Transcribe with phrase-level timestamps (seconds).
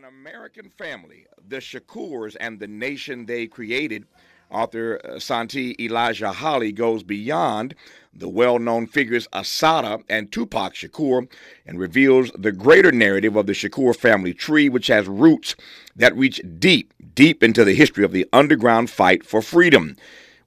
[0.00, 4.06] An American family, the Shakurs and the nation they created.
[4.50, 7.74] Author uh, Santi Elijah Holley goes beyond
[8.14, 11.28] the well known figures Assata and Tupac Shakur
[11.66, 15.54] and reveals the greater narrative of the Shakur family tree, which has roots
[15.94, 19.96] that reach deep, deep into the history of the underground fight for freedom.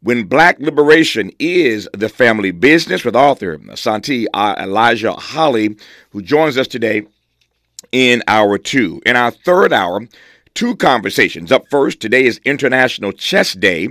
[0.01, 5.77] When Black Liberation is the family business, with author Santi Elijah Holley,
[6.09, 7.04] who joins us today
[7.94, 9.02] in hour two.
[9.05, 10.02] In our third hour,
[10.54, 11.52] two conversations.
[11.52, 13.88] Up first, today is International Chess Day,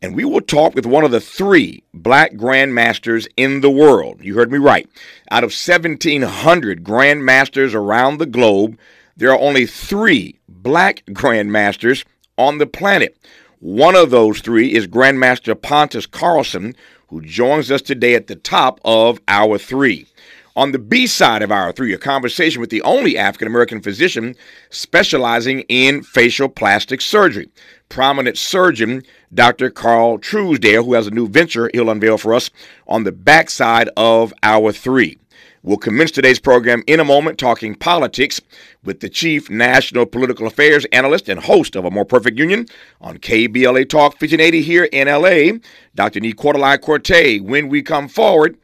[0.00, 4.24] and we will talk with one of the three black grandmasters in the world.
[4.24, 4.88] You heard me right.
[5.30, 8.78] Out of 1,700 grandmasters around the globe,
[9.16, 12.04] there are only three black grandmasters
[12.38, 13.16] on the planet.
[13.60, 16.74] One of those three is Grandmaster Pontus Carlsson,
[17.08, 20.06] who joins us today at the top of hour three.
[20.54, 24.36] On the B side of our three, a conversation with the only African American physician
[24.68, 27.48] specializing in facial plastic surgery.
[27.88, 29.70] Prominent surgeon Dr.
[29.70, 32.50] Carl Truesdale, who has a new venture he'll unveil for us
[32.86, 35.18] on the backside of our three.
[35.62, 38.38] We'll commence today's program in a moment talking politics
[38.84, 42.66] with the chief national political affairs analyst and host of A More Perfect Union
[43.00, 45.58] on KBLA Talk 1580 here in LA,
[45.94, 46.20] Dr.
[46.20, 48.58] Nii Quartelai Quartey, when we come forward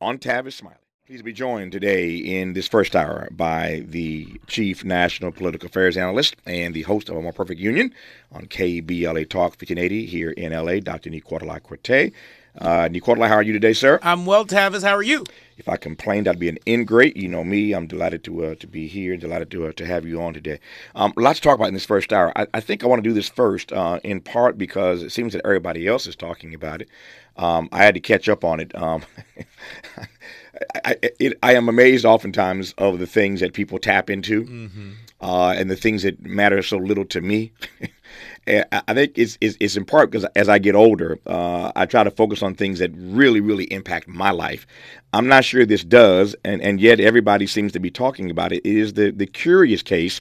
[0.00, 0.85] on Tavis Smiley.
[1.06, 5.96] Pleased to be joined today in this first hour by the Chief National Political Affairs
[5.96, 7.94] Analyst and the host of A More Perfect Union
[8.32, 11.10] on KBLA Talk 1580 here in LA, Dr.
[11.10, 12.12] Nii Quartelai Quartey.
[12.58, 12.88] Uh,
[13.28, 14.00] how are you today, sir?
[14.02, 14.82] I'm well, Tavis.
[14.82, 15.22] How are you?
[15.58, 17.16] If I complained, I'd be an ingrate.
[17.16, 17.72] You know me.
[17.72, 19.12] I'm delighted to uh, to be here.
[19.12, 20.58] and Delighted to uh, to have you on today.
[20.96, 22.32] Um, lots to talk about in this first hour.
[22.34, 25.34] I, I think I want to do this first, uh, in part because it seems
[25.34, 26.88] that everybody else is talking about it.
[27.36, 28.74] Um, I had to catch up on it.
[28.74, 29.02] Um,
[30.84, 34.90] I, it, I am amazed oftentimes of the things that people tap into mm-hmm.
[35.20, 37.52] uh, and the things that matter so little to me.
[38.48, 42.04] I think it's, it's, it's, in part because as I get older, uh, I try
[42.04, 44.68] to focus on things that really, really impact my life.
[45.12, 48.58] I'm not sure this does, and, and yet everybody seems to be talking about it.
[48.58, 50.20] It is the, the curious case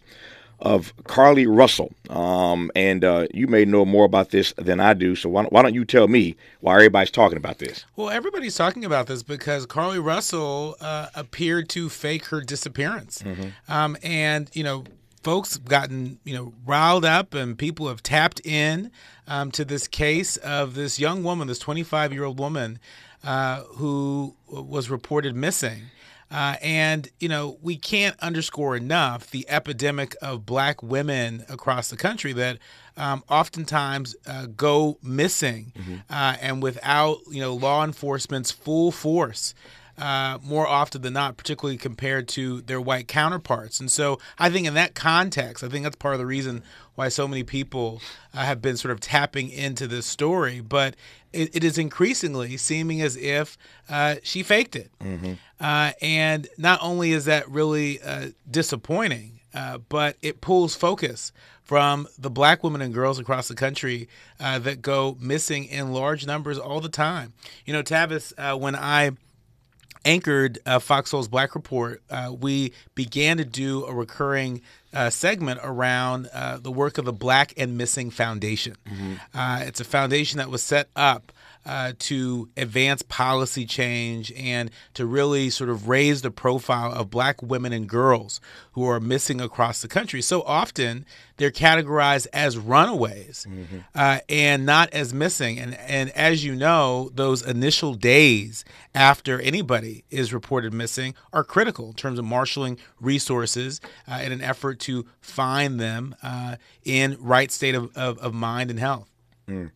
[0.59, 1.93] of Carlee Russell.
[2.09, 5.15] Um, and uh, you may know more about this than I do.
[5.15, 7.85] So why don't, why don't you tell me why everybody's talking about this?
[7.95, 13.21] Well, everybody's talking about this because Carlee Russell uh, appeared to fake her disappearance.
[13.21, 13.49] Mm-hmm.
[13.71, 14.85] Um, and, you know,
[15.23, 18.91] folks gotten, you know, riled up and people have tapped in
[19.27, 22.79] um, to this case of this young woman, this 25 year old woman
[23.23, 25.83] uh, who was reported missing.
[26.35, 31.95] Uh, and, you know, we can't underscore enough the epidemic of black women across the
[31.95, 32.57] country that
[32.97, 35.95] um, oftentimes uh, go missing mm-hmm.
[36.09, 39.55] uh, and without, you know, law enforcement's full force.
[39.97, 43.79] Uh, more often than not, particularly compared to their white counterparts.
[43.79, 46.63] And so I think in that context, I think that's part of the reason
[46.95, 48.01] why so many people
[48.33, 50.59] uh, have been sort of tapping into this story.
[50.59, 50.97] But
[51.31, 53.57] it, it is increasingly seeming as if
[53.89, 54.91] uh, she faked it.
[54.99, 55.33] Mm-hmm.
[55.61, 61.31] Uh, and not only is that really uh, disappointing, uh, but it pulls focus
[61.63, 64.07] from the black women and girls across the country
[64.39, 67.33] uh, that go missing in large numbers all the time.
[67.65, 69.11] You know, Tavis, uh, when I
[70.05, 74.61] anchored uh, Fox Soul's Black Report, uh, we began to do a recurring
[74.93, 78.77] uh, segment around uh, the work of the Black and Missing Foundation.
[78.87, 79.13] Mm-hmm.
[79.33, 81.31] Uh, it's a foundation that was set up
[81.65, 87.41] uh, to advance policy change and to really sort of raise the profile of black
[87.41, 88.39] women and girls
[88.73, 90.21] who are missing across the country.
[90.21, 91.05] So often
[91.37, 93.79] they're categorized as runaways mm-hmm.
[93.93, 95.59] uh, and not as missing.
[95.59, 101.87] And, and as you know, those initial days after anybody is reported missing are critical
[101.87, 107.51] in terms of marshaling resources uh, in an effort to find them uh, in right
[107.51, 109.09] state of, of, of mind and health.
[109.47, 109.71] Mm.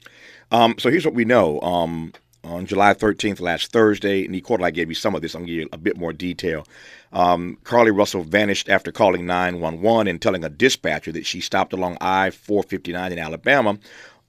[0.52, 1.60] Um, so here's what we know.
[1.62, 2.14] Um,
[2.44, 5.36] on July 13th, last Thursday, Nicolai gave you some of this.
[5.36, 6.66] I'm going to give you a bit more detail.
[7.12, 11.98] Um, Carlee Russell vanished after calling 911 and telling a dispatcher that she stopped along
[12.00, 13.78] I 459 in Alabama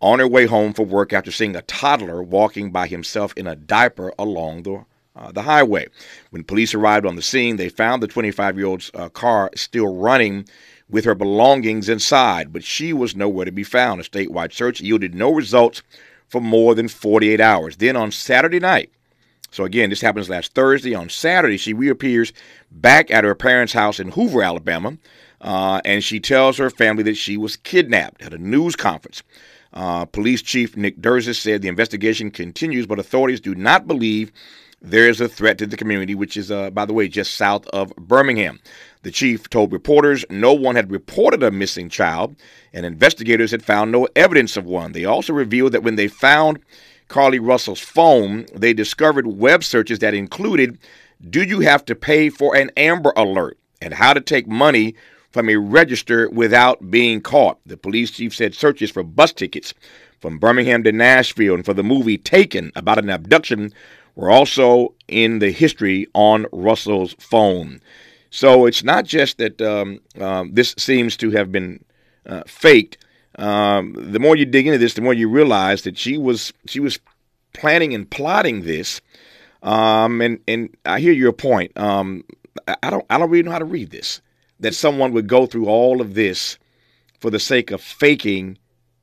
[0.01, 3.57] on her way home from work after seeing a toddler walking by himself in a
[3.57, 4.85] diaper along the
[5.17, 5.87] uh, the highway.
[6.31, 9.97] When police arrived on the scene, they found the 25 year old's uh, car still
[9.97, 10.47] running
[10.91, 14.01] with her belongings inside, but she was nowhere to be found.
[14.01, 15.83] A statewide search yielded no results
[16.29, 17.77] for more than 48 hours.
[17.77, 18.91] Then on Saturday night,
[19.51, 20.95] so again, this happens last Thursday.
[20.95, 22.33] On Saturday, she reappears
[22.71, 24.97] back at her parents' house in Hoover, Alabama,
[25.41, 29.23] uh, and she tells her family that she was kidnapped at a news conference.
[29.73, 34.33] Uh, Police Chief Nick Derzis said the investigation continues, but authorities do not believe
[34.83, 37.67] there is a threat to the community, which is, uh, by the way, just south
[37.69, 38.61] of Birmingham.
[39.03, 42.37] The chief told reporters no one had reported a missing child,
[42.73, 44.93] and investigators had found no evidence of one.
[44.93, 46.61] They also revealed that when they found
[47.09, 50.79] Carlee Russell's phone, they discovered web searches that included
[51.29, 53.59] Do you have to pay for an Amber Alert?
[53.81, 54.95] and how to take money
[55.31, 57.59] from a register without being caught.
[57.65, 59.75] The police chief said searches for bus tickets
[60.19, 63.73] from Birmingham to Nashville and for the movie Taken about an abduction
[64.15, 67.81] were also in the history on Russell's phone.
[68.31, 71.85] So it's not just that um, um, this seems to have been
[72.27, 72.99] uh, faked.
[73.39, 76.81] Um, the more you dig into this, the more you realize that she was she
[76.81, 76.99] was
[77.53, 79.01] planning and plotting this.
[79.63, 81.77] Um, and and I hear your point.
[81.77, 82.25] Um,
[82.83, 84.21] I don't I don't really know how to read this.
[84.61, 86.59] That someone would go through all of this
[87.19, 88.59] for the sake of faking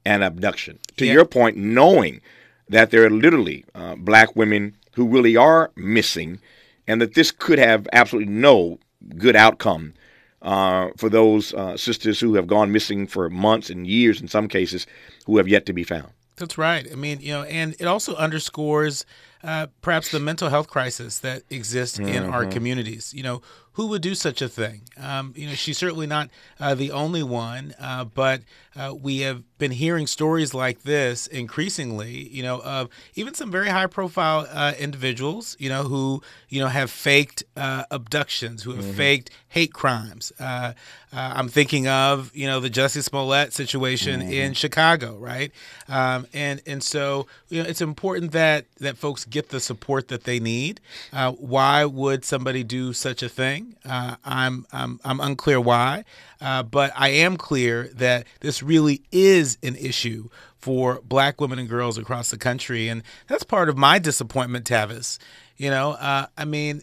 [0.05, 0.79] an abduction.
[0.97, 1.13] To yeah.
[1.13, 2.21] your point, knowing
[2.69, 6.39] that there are literally uh, black women who really are missing,
[6.87, 8.79] and that this could have absolutely no
[9.15, 9.93] good outcome
[10.41, 14.47] uh, for those uh, sisters who have gone missing for months and years in some
[14.47, 14.87] cases
[15.27, 16.07] who have yet to be found.
[16.35, 16.87] That's right.
[16.91, 19.05] I mean, you know, and it also underscores
[19.43, 22.09] uh, perhaps the mental health crisis that exists mm-hmm.
[22.09, 22.51] in our mm-hmm.
[22.51, 23.13] communities.
[23.13, 23.41] You know,
[23.77, 24.81] who would do such a thing?
[24.99, 28.41] Um, you know, she's certainly not uh, the only one, uh, but
[28.75, 32.27] uh, we have been hearing stories like this increasingly.
[32.29, 35.55] You know, of even some very high-profile uh, individuals.
[35.59, 38.97] You know, who you know have faked uh, abductions, who have mm-hmm.
[38.97, 40.31] faked hate crimes.
[40.39, 40.73] Uh,
[41.13, 44.31] I'm thinking of you know the Jussie Smollett situation mm-hmm.
[44.31, 45.51] in Chicago, right?
[45.87, 50.23] Um, and and so you know it's important that that folks get the support that
[50.23, 50.79] they need.
[51.11, 53.75] why would somebody do such a thing?
[53.85, 56.03] Uh, I'm, I'm, I'm unclear why,
[56.41, 61.69] uh, but I am clear that this really is an issue for black women and
[61.69, 62.89] girls across the country.
[62.89, 65.17] And that's part of my disappointment, Tavis.
[65.55, 66.81] You know, uh, I mean,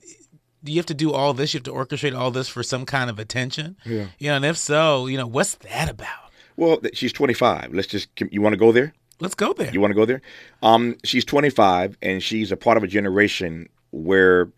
[0.64, 3.10] you have to do all this, you have to orchestrate all this for some kind
[3.10, 3.76] of attention.
[3.84, 4.06] Yeah.
[4.18, 6.08] You know, and if so, you know, what's that about?
[6.56, 7.74] Well, she's 25.
[7.74, 8.94] Let's just, you want to go there?
[9.20, 9.72] Let's go there.
[9.72, 10.22] You want to go there?
[10.62, 14.50] Um, she's 25 and she's a part of a generation where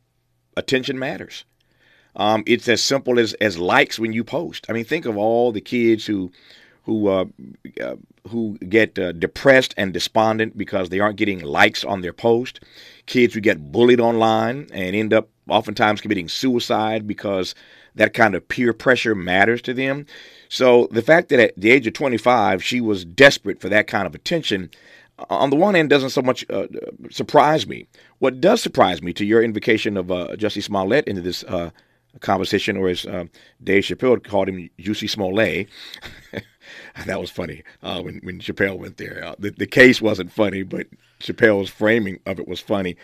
[0.56, 1.44] attention matters.
[2.16, 4.66] Um, it's as simple as, as likes when you post.
[4.68, 6.32] I mean, think of all the kids who
[6.84, 7.24] who uh,
[7.82, 7.96] uh,
[8.28, 12.60] who get uh, depressed and despondent because they aren't getting likes on their post.
[13.06, 17.54] Kids who get bullied online and end up oftentimes committing suicide because
[17.94, 20.06] that kind of peer pressure matters to them.
[20.48, 24.06] So the fact that at the age of 25 she was desperate for that kind
[24.06, 24.70] of attention,
[25.18, 26.66] uh, on the one hand, doesn't so much uh,
[27.10, 27.86] surprise me.
[28.18, 31.70] What does surprise me, to your invocation of uh, Smollett into this uh,
[32.20, 33.24] conversation, or as uh,
[33.62, 35.68] Dave Chappelle called him, Juicy Smollett.
[37.06, 39.24] that was funny uh, when when Chappelle went there.
[39.24, 40.86] Uh, the the case wasn't funny, but
[41.20, 42.96] Chappelle's framing of it was funny.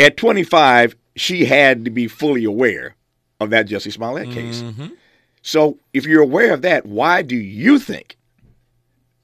[0.00, 2.94] At 25, she had to be fully aware
[3.40, 4.62] of that Jussie Smollett case.
[4.62, 4.88] Mm-hmm.
[5.42, 8.16] So if you're aware of that, why do you think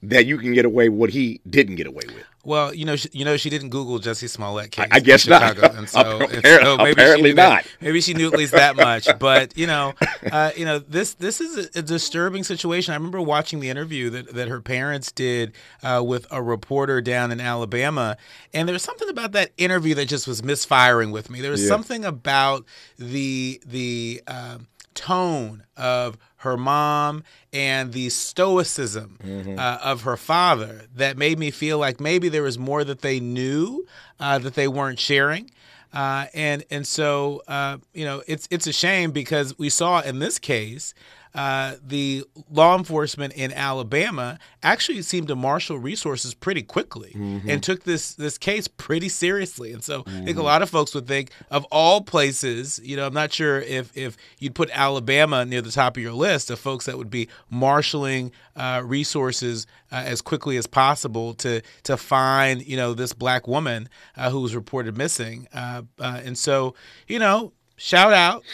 [0.01, 2.25] that you can get away with what he didn't get away with?
[2.45, 4.87] Well, you know, she, you know, she didn't Google Jussie Smollett case.
[4.91, 5.57] I, I guess not.
[5.57, 7.63] And so, apparently, and so maybe apparently not.
[7.63, 9.07] That, maybe she knew at least that much.
[9.25, 9.93] But you know,
[10.31, 12.93] uh, you know, this this is a, a, disturbing situation.
[12.93, 17.31] I remember watching the interview that, that her parents did uh, with a reporter down
[17.31, 18.17] in Alabama,
[18.53, 21.41] and there was something about that interview that just was misfiring with me.
[21.41, 21.69] There was yeah.
[21.69, 22.65] something about
[22.99, 24.21] the the.
[24.27, 24.57] Uh,
[24.95, 29.59] tone of her mom and the stoicism mm-hmm.
[29.59, 33.19] uh, of her father that made me feel like maybe there was more that they
[33.19, 33.85] knew
[34.19, 35.51] uh, that they weren't sharing.
[35.93, 40.19] Uh, and and so uh, you know it's it's a shame because we saw in
[40.19, 40.93] this case
[41.35, 47.49] uh, the law enforcement in Alabama actually seemed to marshal resources pretty quickly mm-hmm.
[47.49, 49.73] and took this this case pretty seriously.
[49.73, 50.09] And so mm-hmm.
[50.09, 50.43] I think a mm-hmm.
[50.43, 54.15] lot of folks would think of all places, you know, I'm not sure if if
[54.39, 58.31] you'd put Alabama near the top of your list of folks that would be marshaling
[58.55, 63.89] uh, resources uh, as quickly as possible to to find you know this black woman
[64.15, 65.49] uh, who was reported missing.
[65.53, 66.75] Uh, uh, and so
[67.09, 68.45] you know, shout out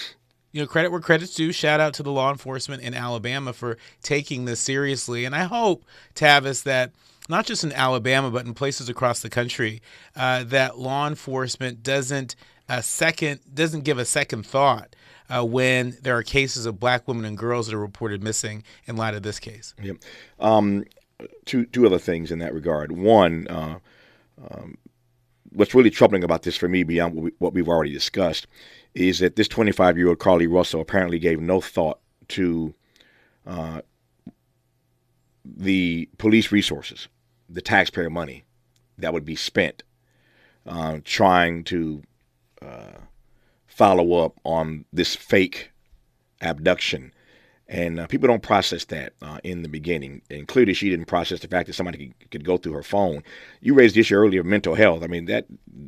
[0.51, 1.51] you know, credit where credit's due.
[1.51, 5.25] Shout out to the law enforcement in Alabama for taking this seriously.
[5.25, 6.91] And I hope, Tavis, that
[7.29, 9.81] not just in Alabama, but in places across the country,
[10.15, 12.35] uh, that law enforcement doesn't
[12.67, 14.95] a second doesn't give a second thought
[15.29, 18.95] uh, when there are cases of black women and girls that are reported missing in
[18.95, 19.73] light of this case.
[19.81, 19.97] Yep.
[20.39, 20.85] Um,
[21.45, 22.91] two two other things in that regard.
[22.91, 23.79] One, uh,
[24.49, 24.77] um,
[25.51, 28.47] what's really troubling about this for me, beyond what, we, what we've already discussed,
[28.93, 32.73] is that this 25 year old Carlee Russell apparently gave no thought to
[33.45, 33.81] uh,
[35.45, 37.07] the police resources,
[37.49, 38.43] the taxpayer money
[38.97, 39.83] that would be spent
[40.65, 42.03] uh, trying to
[42.61, 42.99] uh,
[43.67, 45.71] follow up on this fake
[46.41, 47.13] abduction.
[47.67, 50.21] And uh, people don't process that uh, in the beginning.
[50.29, 53.23] And clearly, she didn't process the fact that somebody could, could go through her phone.
[53.61, 55.03] You raised the issue earlier of mental health.
[55.03, 55.45] I mean, that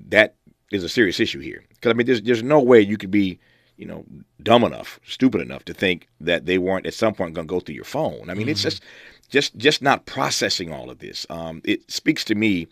[0.08, 0.36] that
[0.74, 1.64] is a serious issue here.
[1.70, 3.40] Because I mean, there's there's no way you could be,
[3.78, 4.06] you know,
[4.42, 7.60] dumb enough, stupid enough to think that they weren't at some point going to go
[7.60, 8.30] through your phone.
[8.30, 8.50] I mean, mm-hmm.
[8.50, 8.84] it's just
[9.30, 11.26] just just not processing all of this.
[11.30, 12.68] Um, it speaks to me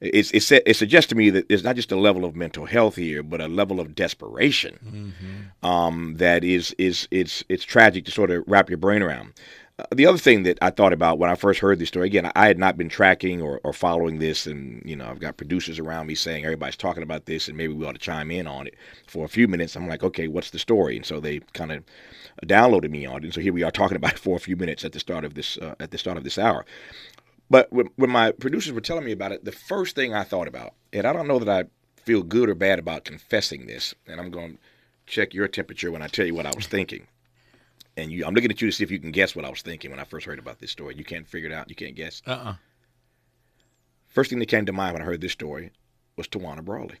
[0.00, 2.96] it's, it's, it suggests to me that it's not just a level of mental health
[2.96, 5.66] here, but a level of desperation mm-hmm.
[5.66, 9.34] um, that is is it's it's tragic to sort of wrap your brain around.
[9.92, 12.46] The other thing that I thought about when I first heard this story, again, I
[12.46, 16.06] had not been tracking or, or following this, and you know, I've got producers around
[16.06, 18.74] me saying everybody's talking about this, and maybe we ought to chime in on it
[19.06, 19.76] for a few minutes.
[19.76, 20.96] I'm like, okay, what's the story?
[20.96, 21.84] And so they kind of
[22.46, 24.56] downloaded me on it, and so here we are talking about it for a few
[24.56, 26.64] minutes at the start of this uh, at the start of this hour.
[27.50, 30.46] But when, when my producers were telling me about it, the first thing I thought
[30.46, 31.68] about, and I don't know that I
[32.02, 34.58] feel good or bad about confessing this, and I'm going to
[35.06, 37.08] check your temperature when I tell you what I was thinking.
[38.00, 39.62] And you, I'm looking at you to see if you can guess what I was
[39.62, 40.94] thinking when I first heard about this story.
[40.96, 41.68] You can't figure it out.
[41.68, 42.22] You can't guess.
[42.26, 42.50] Uh uh-uh.
[42.50, 42.54] uh
[44.08, 45.70] First thing that came to mind when I heard this story
[46.16, 46.96] was Tawana Brawley.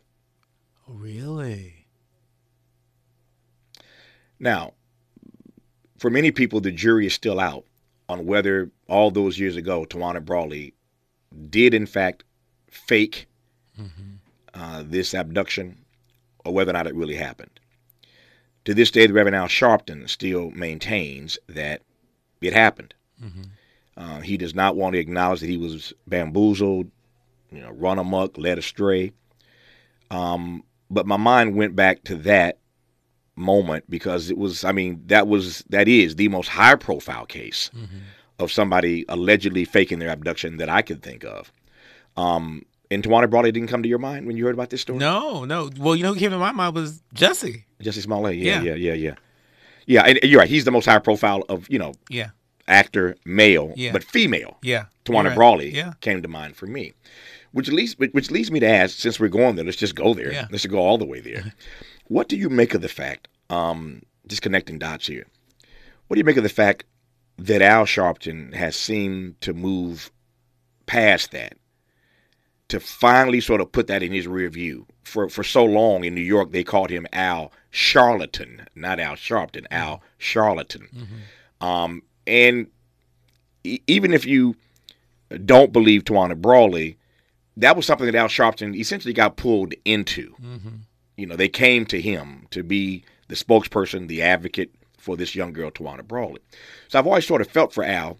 [0.88, 1.86] Oh, really?
[4.38, 4.74] Now,
[5.98, 7.64] for many people, the jury is still out
[8.08, 10.74] on whether all those years ago Tawana Brawley
[11.48, 12.24] did in fact
[12.68, 13.28] fake
[13.80, 14.14] mm-hmm.
[14.54, 15.78] uh, this abduction
[16.44, 17.59] or whether or not it really happened.
[18.66, 21.82] To this day, the Reverend Al Sharpton still maintains that
[22.40, 22.94] it happened.
[23.22, 23.42] Mm-hmm.
[23.96, 26.90] Uh, he does not want to acknowledge that he was bamboozled,
[27.50, 29.12] you know, run amok, led astray.
[30.10, 32.58] Um, but my mind went back to that
[33.36, 37.70] moment because it was I mean that was that is the most high profile case
[37.74, 37.98] mm-hmm.
[38.38, 41.52] of somebody allegedly faking their abduction that I could think of.
[42.16, 44.98] Um, and Tawana Brawley didn't come to your mind when you heard about this story?
[44.98, 45.70] No, no.
[45.78, 47.64] Well, you know who came to my mind was Jussie.
[47.82, 48.36] Jussie Smollett.
[48.36, 49.14] Yeah, yeah, yeah, yeah, yeah.
[49.86, 50.48] Yeah, and you're right.
[50.48, 51.94] He's the most high profile of you know.
[52.08, 52.30] Yeah.
[52.68, 53.90] Actor, male, yeah.
[53.90, 54.56] but female.
[54.62, 54.84] Yeah.
[55.04, 55.34] Tawana right.
[55.34, 55.94] Brawley yeah.
[56.02, 56.92] came to mind for me,
[57.50, 58.98] which leads which leads me to ask.
[58.98, 60.32] Since we're going there, let's just go there.
[60.32, 60.46] Yeah.
[60.50, 61.52] Let's just go all the way there.
[62.06, 65.28] What do you make of the fact, um, just connecting dots here,
[66.08, 66.84] what do you make of the fact
[67.38, 70.10] that Al Sharpton has seemed to move
[70.86, 71.56] past that,
[72.70, 74.86] to finally sort of put that in his rear view?
[75.04, 79.62] For, for so long in New York, they called him Al Charlatan, not Al Sharpton,
[79.62, 79.74] mm-hmm.
[79.74, 80.88] Al Charlatan.
[80.94, 81.66] Mm-hmm.
[81.66, 82.68] Um, and
[83.64, 84.56] e- even if you
[85.44, 86.96] don't believe Tawana Brawley,
[87.56, 90.34] that was something that Al Sharpton essentially got pulled into.
[90.42, 90.76] Mm-hmm.
[91.16, 95.52] You know, they came to him to be the spokesperson, the advocate for this young
[95.52, 96.40] girl, Tawana Brawley.
[96.88, 98.18] So I've always sort of felt for Al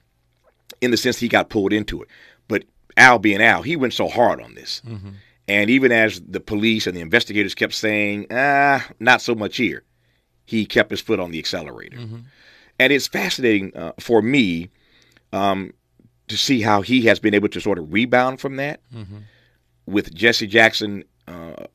[0.80, 2.08] in the sense he got pulled into it.
[2.48, 2.64] But
[2.96, 4.82] Al being Al, he went so hard on this.
[4.86, 5.10] Mm-hmm.
[5.48, 9.82] And even as the police and the investigators kept saying, ah, not so much here,
[10.44, 11.96] he kept his foot on the accelerator.
[11.96, 12.18] Mm-hmm.
[12.78, 14.70] And it's fascinating uh, for me
[15.32, 15.72] um,
[16.28, 19.18] to see how he has been able to sort of rebound from that mm-hmm.
[19.86, 21.66] with Jesse Jackson uh,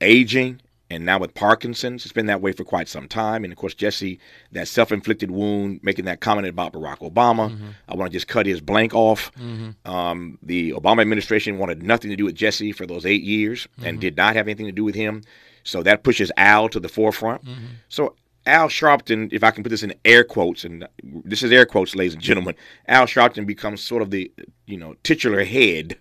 [0.00, 3.44] aging and now with Parkinson's, it's been that way for quite some time.
[3.44, 4.18] And of course, Jesse,
[4.52, 7.50] that self inflicted wound, making that comment about Barack Obama.
[7.50, 7.68] Mm-hmm.
[7.88, 9.32] I want to just cut his blank off.
[9.34, 9.90] Mm-hmm.
[9.90, 13.86] Um, the Obama administration wanted nothing to do with Jesse for those eight years mm-hmm.
[13.86, 15.22] and did not have anything to do with him.
[15.62, 17.44] So that pushes Al to the forefront.
[17.44, 17.66] Mm-hmm.
[17.88, 18.16] So
[18.46, 21.94] Al Sharpton, if I can put this in air quotes, and this is air quotes,
[21.94, 22.56] ladies and gentlemen,
[22.88, 24.32] Al Sharpton becomes sort of the
[24.66, 25.96] you know titular head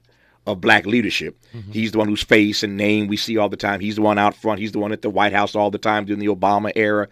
[0.49, 1.39] of black leadership.
[1.53, 1.71] Mm-hmm.
[1.71, 3.79] He's the one whose face and name we see all the time.
[3.79, 4.59] He's the one out front.
[4.59, 7.07] He's the one at the White House all the time during the Obama era.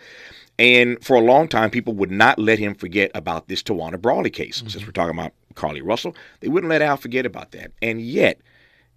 [0.60, 4.32] And for a long time, people would not let him forget about this Tawana Brawley
[4.32, 4.58] case.
[4.58, 4.70] Mm-hmm.
[4.70, 7.72] Since we're talking about Carlee Russell, they wouldn't let Al forget about that.
[7.82, 8.42] And yet,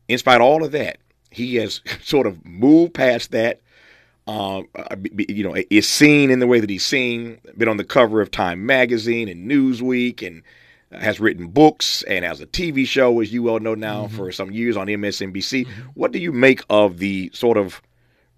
[0.08, 0.98] in spite of all of that,
[1.30, 3.60] he has sort of moved past that.
[4.26, 4.62] Uh,
[5.28, 7.40] you know, is seen in the way that he's seen.
[7.56, 10.42] Been on the cover of Time magazine and Newsweek, and
[10.92, 14.16] has written books and has a TV show, as you well know now, mm-hmm.
[14.16, 15.66] for some years on MSNBC.
[15.66, 15.82] Mm-hmm.
[15.94, 17.80] What do you make of the sort of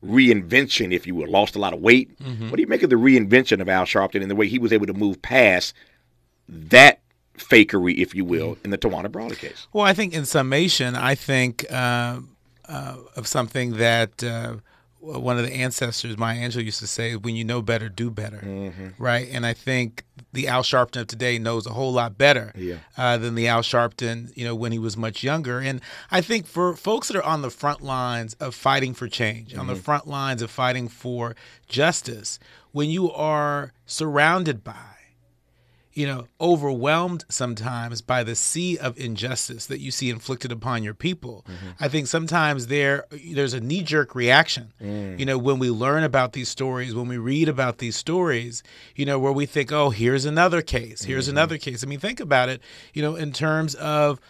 [0.04, 1.30] reinvention, if you will?
[1.30, 2.18] Lost a lot of weight.
[2.18, 2.50] Mm-hmm.
[2.50, 4.72] What do you make of the reinvention of Al Sharpton and the way he was
[4.72, 5.74] able to move past
[6.48, 7.00] that
[7.38, 9.66] fakery, if you will, in the Tawana Brawley case?
[9.72, 12.20] Well, I think in summation, I think uh,
[12.68, 14.22] uh, of something that.
[14.22, 14.56] Uh,
[15.02, 18.38] one of the ancestors, Maya Angelou, used to say, "When you know better, do better."
[18.38, 19.02] Mm-hmm.
[19.02, 22.76] Right, and I think the Al Sharpton of today knows a whole lot better yeah.
[22.96, 25.58] uh, than the Al Sharpton, you know, when he was much younger.
[25.58, 25.80] And
[26.10, 29.60] I think for folks that are on the front lines of fighting for change, mm-hmm.
[29.60, 29.82] on the mm-hmm.
[29.82, 31.34] front lines of fighting for
[31.68, 32.38] justice,
[32.70, 34.92] when you are surrounded by
[35.94, 40.94] you know, overwhelmed sometimes by the sea of injustice that you see inflicted upon your
[40.94, 41.44] people.
[41.46, 41.84] Mm-hmm.
[41.84, 44.72] I think sometimes there there's a knee jerk reaction.
[44.80, 45.18] Mm.
[45.18, 48.62] You know, when we learn about these stories, when we read about these stories,
[48.96, 51.36] you know, where we think, oh, here's another case, here's mm-hmm.
[51.36, 51.84] another case.
[51.84, 52.62] I mean, think about it.
[52.94, 54.20] You know, in terms of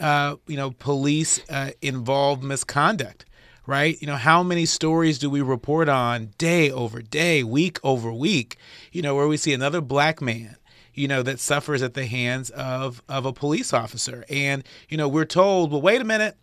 [0.00, 3.24] uh, you know, police uh, involved misconduct
[3.64, 4.00] right?
[4.00, 8.56] You know, how many stories do we report on day over day, week over week,
[8.90, 10.56] you know, where we see another black man
[10.94, 14.24] you know, that suffers at the hands of of a police officer.
[14.28, 16.36] And, you know, we're told, well, wait a minute,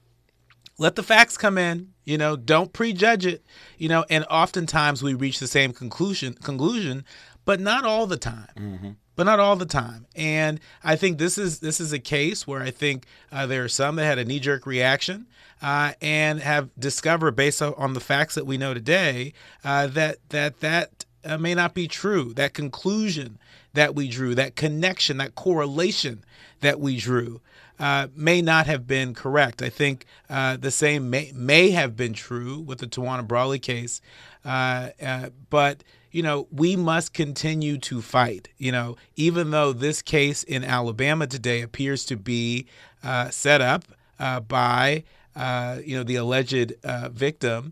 [0.77, 3.44] let the facts come in, you know, don't prejudge it,
[3.77, 7.06] you know, and oftentimes we reach the same conclusion conclusion,
[7.46, 8.48] but not all the time.
[8.58, 8.89] Mm-hmm.
[9.15, 12.62] But not all the time, and I think this is this is a case where
[12.62, 15.27] I think uh, there are some that had a knee jerk reaction
[15.62, 19.34] uh, and have discovered, based on the facts that we know today,
[19.65, 22.34] uh, that that that uh, may not be true.
[22.34, 23.39] That conclusion
[23.79, 26.21] that we drew, that connection, that correlation
[26.59, 27.39] that we drew,
[27.79, 29.62] uh, may not have been correct.
[29.62, 34.01] I think uh, the same may, may have been true with the Tawana Brawley case,
[34.43, 35.81] uh, uh, but
[36.12, 38.50] you know we must continue to fight.
[38.57, 42.65] You know, even though this case in Alabama today appears to be
[43.01, 43.86] uh, set up
[44.19, 45.05] uh, by
[45.86, 46.74] you know the alleged
[47.13, 47.71] victim,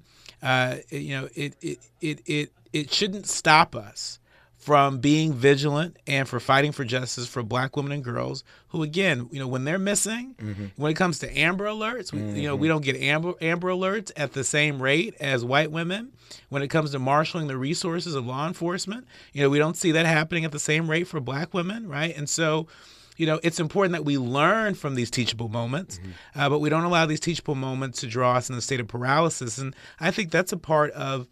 [0.89, 4.19] you know it it it it it shouldn't stop us
[4.67, 9.25] from being vigilant and for fighting for justice for black women and girls who again
[9.31, 10.65] you know when they're missing mm-hmm.
[10.75, 12.35] when it comes to amber alerts mm-hmm.
[12.35, 12.73] you know we mm-hmm.
[12.73, 16.11] don't get amber amber alerts at the same rate as white women
[16.49, 19.93] when it comes to marshaling the resources of law enforcement you know we don't see
[19.93, 22.67] that happening at the same rate for black women right and so
[23.15, 26.39] you know, it's important that we learn from these teachable moments, mm-hmm.
[26.39, 28.87] uh, but we don't allow these teachable moments to draw us in a state of
[28.87, 29.57] paralysis.
[29.57, 31.27] And I think that's a part of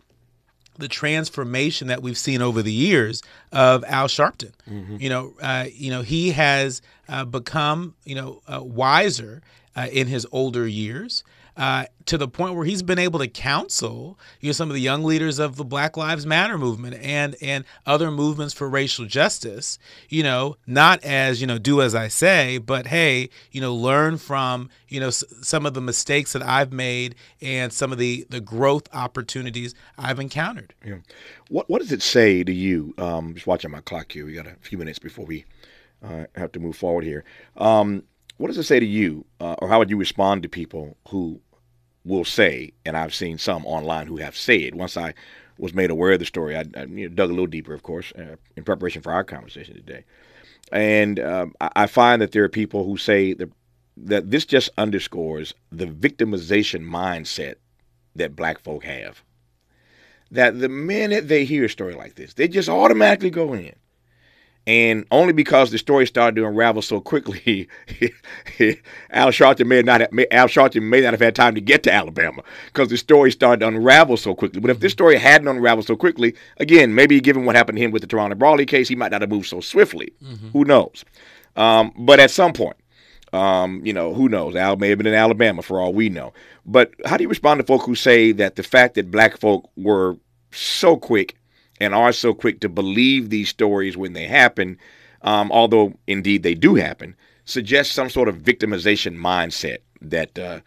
[0.78, 4.52] the transformation that we've seen over the years of Al Sharpton.
[4.70, 4.98] Mm-hmm.
[5.00, 9.42] You know, uh, you know, he has uh, become you know uh, wiser
[9.76, 11.24] uh, in his older years
[11.58, 14.82] uh, to the point where he's been able to counsel you know some of the
[14.82, 19.78] young leaders of the Black Lives Matter movement and and other movements for racial justice.
[20.10, 24.18] You know, not as you know do as I say, but hey, you know, learn
[24.18, 28.26] from you know s- some of the mistakes that I've made and some of the
[28.30, 30.74] the growth opportunities I've encountered.
[30.86, 30.98] Yeah.
[31.50, 32.94] What what does it say to you?
[32.98, 34.26] Um, just watching my clock here.
[34.26, 35.46] We got a few minutes before we
[36.04, 37.24] uh, have to move forward here.
[37.58, 38.04] Um,
[38.38, 41.40] what does it say to you, uh, or how would you respond to people who
[42.06, 45.14] will say, and I've seen some online who have said, once I
[45.58, 47.84] was made aware of the story, I, I you know, dug a little deeper, of
[47.84, 50.04] course, uh, in preparation for our conversation today.
[50.72, 53.36] And um, I, find that there are people who say
[53.98, 57.56] that this just underscores the victimization mindset
[58.16, 59.24] that black folk have.
[60.32, 63.74] That the minute they hear a story like this, they just automatically go in
[64.68, 67.68] and only because the story started to unravel so quickly,
[69.12, 71.94] Al Sharpton may not have, Al Sharpton may not have had time to get to
[71.94, 74.60] Alabama because the story started to unravel so quickly.
[74.60, 77.92] But if this story hadn't unraveled so quickly, again, maybe given what happened to him
[77.92, 80.12] with the Tawana Brawley case, he might not have moved so swiftly.
[80.24, 80.50] Mm-hmm.
[80.50, 81.06] Who knows?
[81.56, 82.78] Um, but at some point,
[83.34, 84.56] um, you know, who knows?
[84.56, 86.34] Al may have been in Alabama for all we know.
[86.66, 89.70] But how do you respond to folk who say that the fact that black folk
[89.78, 90.18] were
[90.52, 91.36] so quick
[91.80, 94.78] and are so quick to believe these stories when they happen,
[95.22, 100.60] um, although indeed they do happen, suggests some sort of victimization mindset that uh,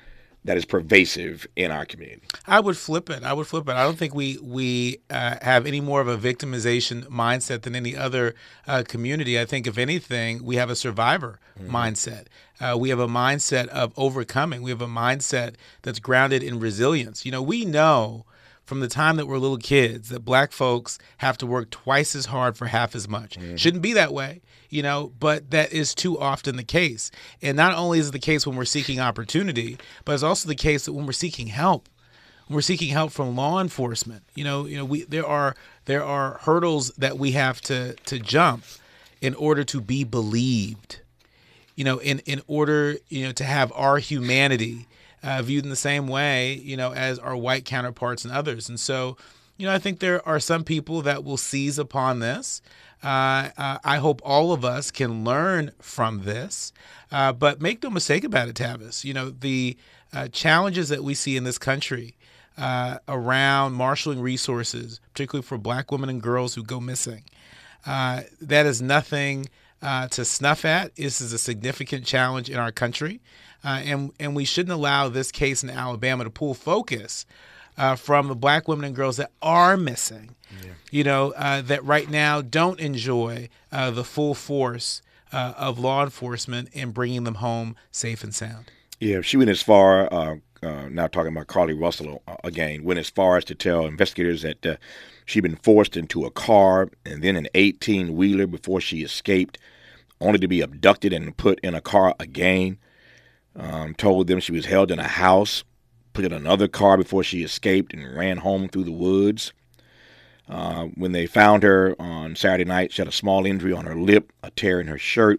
[0.44, 2.22] that is pervasive in our community.
[2.46, 3.22] I would flip it.
[3.22, 3.72] I would flip it.
[3.72, 7.96] I don't think we we uh, have any more of a victimization mindset than any
[7.96, 8.34] other
[8.66, 9.38] uh, community.
[9.38, 11.74] I think if anything, we have a survivor mm-hmm.
[11.74, 12.26] mindset.
[12.60, 14.62] Uh, we have a mindset of overcoming.
[14.62, 17.26] We have a mindset that's grounded in resilience.
[17.26, 18.24] You know, we know
[18.68, 22.26] from the time that we're little kids that black folks have to work twice as
[22.26, 23.38] hard for half as much.
[23.38, 23.56] Mm-hmm.
[23.56, 27.10] Shouldn't be that way, you know, but that is too often the case.
[27.40, 30.54] And not only is it the case when we're seeking opportunity, but it's also the
[30.54, 31.88] case that when we're seeking help,
[32.46, 36.04] when we're seeking help from law enforcement, you know, you know, we there are there
[36.04, 38.64] are hurdles that we have to to jump
[39.22, 41.00] in order to be believed.
[41.74, 44.87] You know, in in order, you know, to have our humanity
[45.22, 48.68] uh, viewed in the same way, you know, as our white counterparts and others.
[48.68, 49.16] And so,
[49.56, 52.62] you know, I think there are some people that will seize upon this.
[53.02, 56.72] Uh, uh, I hope all of us can learn from this.
[57.10, 59.04] Uh, but make no mistake about it, Tavis.
[59.04, 59.76] You know, the
[60.12, 62.16] uh, challenges that we see in this country
[62.56, 67.22] uh, around marshaling resources, particularly for black women and girls who go missing,
[67.84, 69.48] that is nothing
[69.82, 70.96] to snuff at.
[70.96, 73.20] This is a significant challenge in our country.
[73.64, 77.26] Uh, and and we shouldn't allow this case in Alabama to pull focus
[77.76, 80.72] uh, from the black women and girls that are missing, yeah.
[80.90, 86.04] you know, uh, that right now don't enjoy uh, the full force uh, of law
[86.04, 88.70] enforcement in bringing them home safe and sound.
[89.00, 93.36] Yeah, she went as far, uh, now talking about Carlee Russell again, went as far
[93.36, 94.78] as to tell investigators that
[95.28, 99.58] she'd been forced into a car and then an 18 wheeler before she escaped,
[100.20, 102.78] only to be abducted and put in a car again.
[103.56, 105.64] Um, told them she was held in a house
[106.18, 109.52] put in another car before she escaped and ran home through the woods.
[110.48, 113.94] Uh, when they found her on Saturday night, she had a small injury on her
[113.94, 115.38] lip, a tear in her shirt,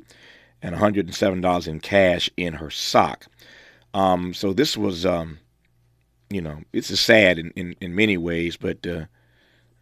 [0.61, 3.25] and $107 in cash in her sock.
[3.93, 5.39] Um, so this was, um,
[6.29, 9.05] you know, it's sad in, in, in many ways, but uh,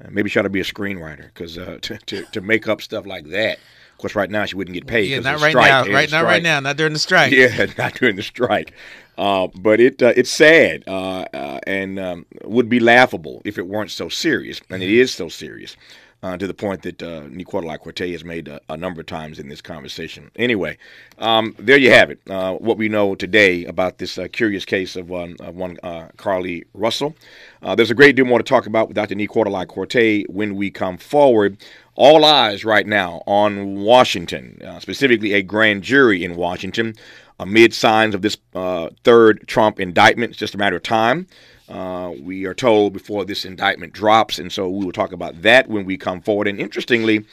[0.10, 3.05] maybe she ought to be a screenwriter because uh, to, to, to make up stuff
[3.05, 3.60] like that
[3.97, 5.10] of course, right now she wouldn't get paid.
[5.10, 5.91] Yeah, not right now.
[5.91, 6.60] Right, not right now.
[6.60, 7.31] Not during the strike.
[7.38, 8.73] Yeah, not during the strike.
[9.17, 13.65] Uh, but it uh, it's sad uh, uh, and um, would be laughable if it
[13.65, 15.75] weren't so serious, and it is so serious.
[16.23, 19.06] Uh, to the point that uh, Nii Quartelai Quartey has made a, a, number of
[19.06, 20.32] times in this conversation.
[20.36, 20.75] Anyway,
[21.19, 22.19] um, there you have it.
[22.27, 26.08] Uh, what we know today about this uh, curious case of one, of one uh,
[26.17, 27.15] Carlee Russell.
[27.62, 29.13] Uh, there's a great deal more to talk about with Dr.
[29.13, 31.58] Nii Quartelai Quartey when we come forward
[31.97, 36.95] all eyes right now on Washington, uh, specifically a grand jury in Washington,
[37.39, 40.32] amid signs of this uh, third Trump indictment.
[40.32, 41.27] It's just a matter of time.
[41.69, 45.67] Uh, we are told before this indictment drops, and so we will talk about that
[45.69, 46.47] when we come forward.
[46.47, 47.25] And interestingly,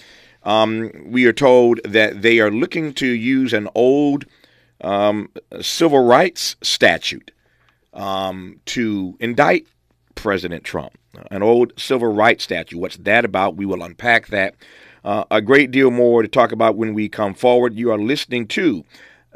[0.43, 4.25] um, we are told that they are looking to use an old
[4.81, 7.31] um, civil rights statute
[7.93, 9.67] um, to indict
[10.17, 10.99] President Trump
[11.31, 12.79] an old civil rights statute.
[12.79, 13.57] What's that about?
[13.57, 14.55] We will unpack that.
[15.05, 17.75] Uh, a great deal more to talk about when we come forward.
[17.75, 18.85] You are listening to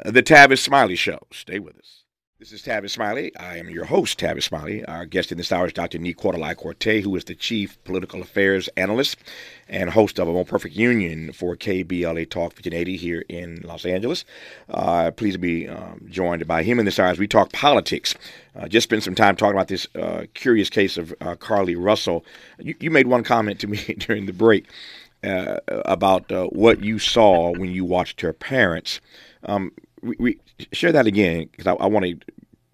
[0.03, 1.19] the Tavis Smiley Show.
[1.31, 1.98] Stay with us.
[2.39, 3.35] This is Tavis Smiley.
[3.35, 4.85] I am your host, Tavis Smiley.
[4.85, 5.99] Our guest in this hour is Dr.
[5.99, 9.17] Nii Quartelai Quartey, who is the Chief Political Affairs Analyst
[9.67, 14.23] and host of A More Perfect Union for KBLA Talk 1580 here in Los Angeles.
[14.69, 18.15] Uh, pleased to be um, joined by him in this hour as we talk politics.
[18.55, 22.23] Uh, just spend some time talking about this uh, curious case of uh, Carlee Russell.
[22.57, 24.65] You, you, made one comment to me during the break
[25.25, 29.01] uh, about uh, what you saw when you watched her parents.
[29.43, 30.39] Um, we, we
[30.71, 32.17] share that again because I, I want to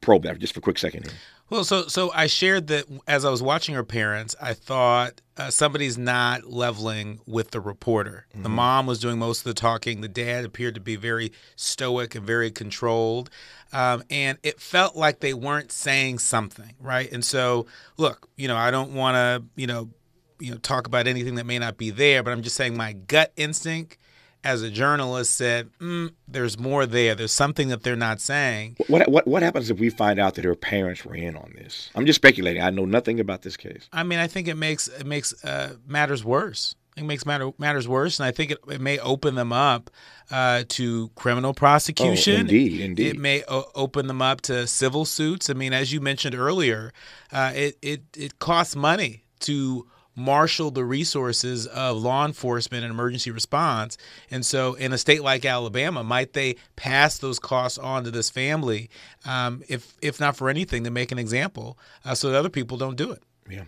[0.02, 1.06] probe that just for a quick second.
[1.06, 1.14] Here.
[1.50, 5.52] Well, so so I shared that as I was watching her parents, I thought uh,
[5.52, 8.26] somebody's not leveling with the reporter.
[8.32, 8.44] Mm-hmm.
[8.44, 10.02] The mom was doing most of the talking.
[10.02, 13.30] The dad appeared to be very stoic and very controlled,
[13.74, 17.12] um, and it felt like they weren't saying something right.
[17.12, 19.92] And so, look, you know, I don't want to, you know,
[20.40, 22.94] you know, talk about anything that may not be there, but I'm just saying my
[22.94, 24.00] gut instinct
[24.46, 27.16] as a journalist said, mm, "There's more there.
[27.16, 30.46] There's something that they're not saying." What what what happens if we find out that
[30.46, 31.90] her parents were in on this?
[31.96, 32.62] I'm just speculating.
[32.62, 33.90] I know nothing about this case.
[33.92, 36.76] I mean, I think it makes it makes uh, matters worse.
[36.98, 39.90] It makes matter, matters worse, and I think it, it may open them up
[40.32, 42.36] uh, to criminal prosecution.
[42.36, 43.08] Oh, indeed, indeed.
[43.08, 45.50] It may o- open them up to civil suits.
[45.50, 46.94] I mean, as you mentioned earlier,
[47.34, 53.32] uh, it it it costs money to marshal the resources of law enforcement and emergency
[53.32, 53.98] response.
[54.32, 58.30] And so, in a state like Alabama, might they pass those costs on to this
[58.30, 58.90] family,
[59.26, 62.78] um, if if not for anything, to make an example, uh, so that other people
[62.78, 63.22] don't do it?
[63.50, 63.66] Yeah,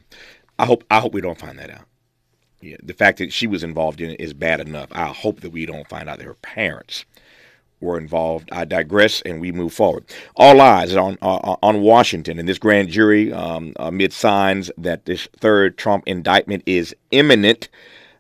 [0.58, 1.86] I hope I hope we don't find that out.
[2.62, 4.90] Yeah, the fact that she was involved in it is bad enough.
[4.92, 7.06] I hope that we don't find out that her parents
[7.80, 8.50] were involved.
[8.52, 10.06] I digress, and we move forward.
[10.36, 15.28] All eyes on uh, on Washington and this grand jury um, amid signs that this
[15.38, 17.70] third Trump indictment is imminent.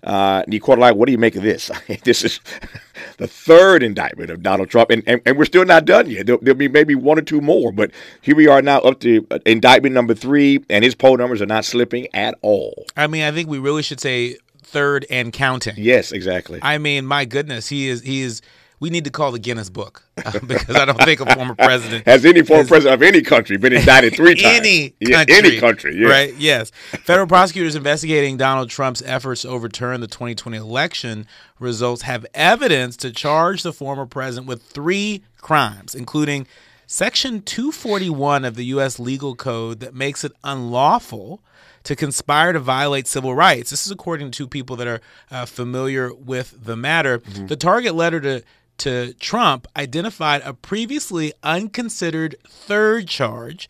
[0.03, 1.69] Uh, Nicola, what do you make of this?
[2.03, 2.39] this is
[3.17, 6.25] the third indictment of Donald Trump, and, and, and we're still not done yet.
[6.25, 7.91] There'll, there'll, be maybe one or two more, but
[8.21, 11.47] here we are now up to uh, indictment number three, and his poll numbers are
[11.47, 12.85] not slipping at all.
[12.95, 15.75] I mean, I think we really should say third and counting.
[15.77, 16.59] Yes, exactly.
[16.61, 18.41] I mean, my goodness, he is he is
[18.79, 22.05] we need to call the Guinness Book uh, because I don't think a former president
[22.05, 24.59] has any former has, president of any country been indicted three times.
[24.59, 26.07] Any country, yeah, any country, yeah.
[26.07, 26.35] right?
[26.35, 26.71] Yes.
[27.03, 31.25] Federal prosecutors investigating Donald Trump's efforts to overturn the 2020 election
[31.59, 36.45] results have evidence to charge the former president with three crimes, including
[36.85, 38.99] Section 241 of the U.S.
[38.99, 41.41] legal code that makes it unlawful
[41.83, 43.69] to conspire to violate civil rights.
[43.69, 47.19] This is according to people that are uh, familiar with the matter.
[47.19, 47.47] Mm-hmm.
[47.47, 48.43] The target letter to
[48.79, 53.69] to Trump identified a previously unconsidered third charge.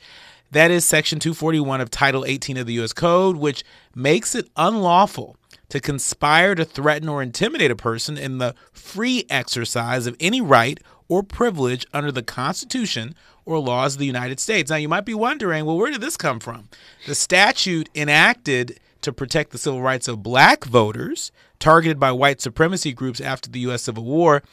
[0.51, 2.93] That is Section 241 of Title 18 of the U.S.
[2.93, 5.35] Code, which makes it unlawful
[5.69, 10.79] to conspire to threaten or intimidate a person in the free exercise of any right
[11.09, 13.15] or privilege under the Constitution
[13.45, 14.69] or laws of the United States.
[14.69, 16.69] Now, you might be wondering, well, where did this come from?
[17.05, 22.93] The statute enacted to protect the civil rights of black voters targeted by white supremacy
[22.93, 23.83] groups after the U.S.
[23.83, 24.43] Civil War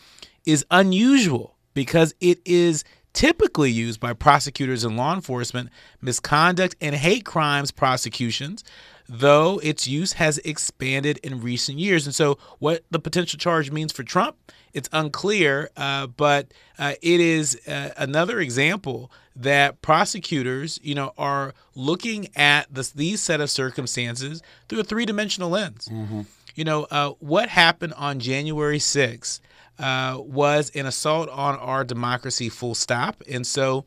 [0.44, 7.24] is unusual because it is typically used by prosecutors and law enforcement misconduct and hate
[7.24, 8.64] crimes prosecutions
[9.08, 12.06] though its use has expanded in recent years.
[12.06, 14.36] And so, what the potential charge means for Trump,
[14.72, 21.54] it's unclear, uh, but uh, it is uh, another example that prosecutors, you know, are
[21.74, 25.88] looking at this, these set of circumstances through a three-dimensional lens.
[25.90, 26.22] Mm-hmm.
[26.54, 29.40] You know, uh, what happened on January 6th
[29.78, 33.22] uh, was an assault on our democracy, full stop.
[33.28, 33.84] And so,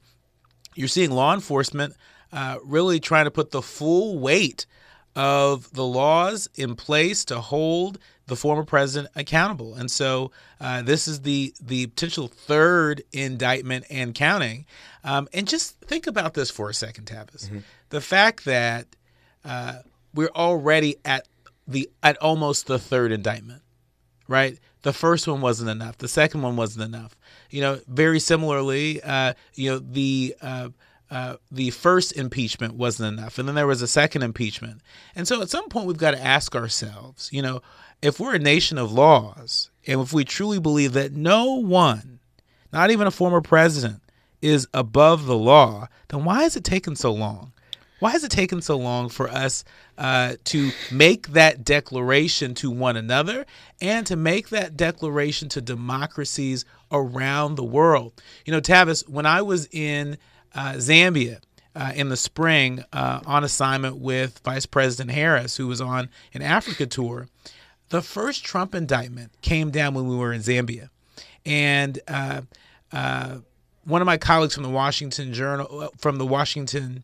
[0.76, 1.96] you're seeing law enforcement
[2.32, 4.66] uh, really trying to put the full weight
[5.16, 7.98] of the laws in place to hold
[8.28, 9.74] the former president accountable.
[9.74, 14.66] And so uh, this is the the potential third indictment and counting.
[15.04, 17.46] Um, and just think about this for a second, Tavis.
[17.46, 17.60] Mm-hmm.
[17.90, 18.88] The fact that
[19.44, 19.80] uh,
[20.14, 21.28] we're already at
[21.68, 23.64] the at almost the third indictment,
[24.28, 24.60] right?
[24.84, 25.98] The first one wasn't enough.
[25.98, 27.16] The second one wasn't enough.
[27.50, 30.70] You know, very similarly, uh, you know the uh,
[31.10, 34.82] uh, the first impeachment wasn't enough, and then there was a second impeachment.
[35.16, 37.62] And so, at some point, we've got to ask ourselves, you know,
[38.02, 42.20] if we're a nation of laws, and if we truly believe that no one,
[42.74, 44.02] not even a former president,
[44.42, 47.54] is above the law, then why has it taken so long?
[48.00, 49.64] Why has it taken so long for us
[49.98, 53.46] uh, to make that declaration to one another
[53.82, 58.14] and to make that declaration to democracies around the world?
[58.46, 60.18] You know, Tavis, when I was in
[60.54, 61.40] uh, Zambia
[61.78, 66.42] uh, in the spring uh, on assignment with Vice President Harris, who was on an
[66.42, 67.28] Africa tour.
[67.90, 70.90] The first Trump indictment came down when we were in Zambia.
[71.46, 72.42] And uh,
[72.92, 73.38] uh,
[73.86, 77.04] one of my colleagues from the Washington Journal, uh, from the Washington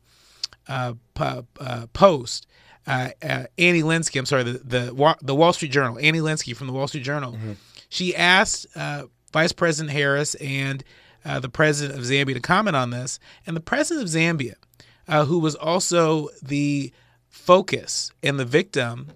[2.86, 6.68] uh, uh, Annie Linskey, I'm sorry, the, the the Wall Street Journal, Annie Linskey from
[6.68, 7.54] the Wall Street Journal, mm-hmm.
[7.90, 10.84] she asked uh, Vice President Harris and
[11.26, 13.20] uh, the president of Zambia to comment on this.
[13.48, 14.56] And the president of Zambia,
[15.08, 16.92] uh, who was also the
[17.30, 19.08] focus and the victim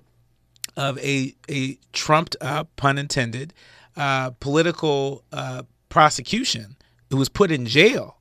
[0.76, 3.54] of a, a trumped up, pun intended,
[3.96, 6.78] uh, political uh, prosecution,
[7.10, 8.18] who was put in jail,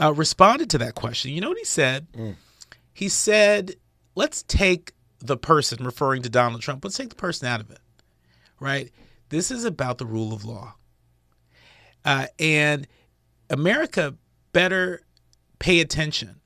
[0.00, 1.32] uh, responded to that question.
[1.32, 2.06] You know what he said?
[2.12, 2.36] Mm.
[2.92, 3.76] He said,
[4.14, 7.80] let's take the person, referring to Donald Trump, let's take the person out of it,
[8.58, 8.90] right?
[9.28, 10.74] This is about the rule of law.
[12.04, 12.86] Uh, and
[13.50, 14.14] America
[14.52, 15.02] better
[15.58, 16.40] pay attention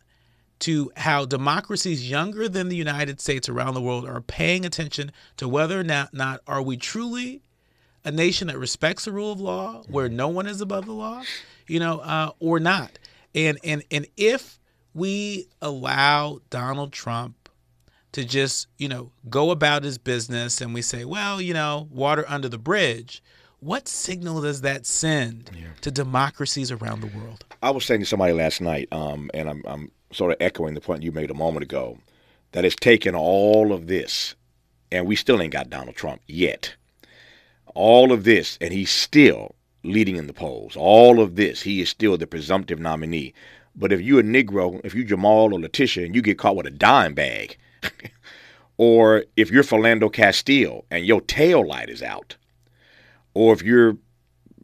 [0.60, 5.48] to how democracies younger than the United States around the world are paying attention to
[5.48, 7.42] whether or not, not are we truly
[8.04, 11.22] a nation that respects the rule of law, where no one is above the law,
[11.66, 12.98] you know, uh, or not.
[13.34, 14.58] And and and if
[14.94, 17.48] we allow Donald Trump
[18.12, 22.24] to just you know go about his business and we say, well, you know, water
[22.28, 23.22] under the bridge,
[23.64, 25.68] what signal does that send yeah.
[25.80, 27.44] to democracies around the world?
[27.62, 30.82] I was saying to somebody last night, um, and I'm, I'm sort of echoing the
[30.82, 31.98] point you made a moment ago,
[32.52, 34.34] that it's taken all of this,
[34.92, 36.74] and we still ain't got Donald Trump yet.
[37.74, 40.76] All of this, and he's still leading in the polls.
[40.76, 43.32] All of this, he is still the presumptive nominee.
[43.76, 46.66] But if you're a Negro, if you're Jamal or Letitia, and you get caught with
[46.66, 47.56] a dime bag,
[48.76, 52.36] or if you're Philando Castile and your tail light is out,
[53.34, 53.96] or if you're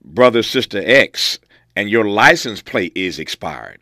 [0.05, 1.39] brother, sister X,
[1.77, 3.81] and your license plate is expired,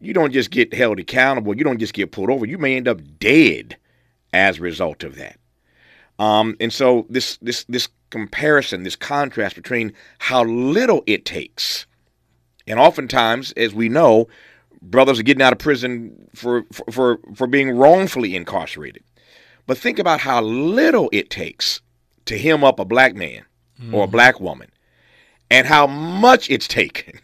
[0.00, 1.56] you don't just get held accountable.
[1.56, 2.46] You don't just get pulled over.
[2.46, 3.76] You may end up dead
[4.32, 5.38] as a result of that.
[6.18, 11.86] Um, and so this this this comparison, this contrast between how little it takes,
[12.66, 14.28] and oftentimes, as we know,
[14.90, 19.02] brothers are getting out of prison for for for, for being wrongfully incarcerated.
[19.66, 21.80] But think about how little it takes
[22.26, 23.44] to hem up a black man
[23.80, 23.92] mm.
[23.92, 24.70] or a black woman,
[25.50, 27.20] and how much it's taken